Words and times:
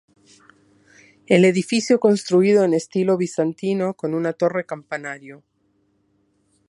El 1.27 1.45
edificio 1.45 1.99
construido 1.99 2.63
en 2.63 2.73
estilo 2.73 3.17
bizantino 3.17 3.93
con 3.93 4.15
una 4.15 4.33
torre 4.33 4.65
campanario. 4.65 5.43